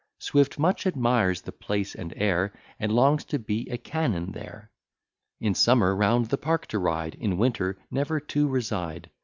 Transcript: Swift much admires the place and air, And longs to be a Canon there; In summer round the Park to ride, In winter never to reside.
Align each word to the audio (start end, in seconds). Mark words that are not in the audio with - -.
Swift 0.17 0.57
much 0.57 0.87
admires 0.87 1.41
the 1.41 1.51
place 1.51 1.93
and 1.93 2.11
air, 2.17 2.51
And 2.79 2.91
longs 2.91 3.23
to 3.25 3.37
be 3.37 3.69
a 3.69 3.77
Canon 3.77 4.31
there; 4.31 4.71
In 5.39 5.53
summer 5.53 5.95
round 5.95 6.25
the 6.25 6.39
Park 6.39 6.65
to 6.69 6.79
ride, 6.79 7.13
In 7.19 7.37
winter 7.37 7.77
never 7.91 8.19
to 8.19 8.47
reside. 8.47 9.11